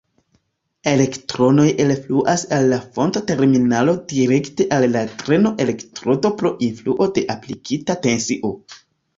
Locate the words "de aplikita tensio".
7.19-8.55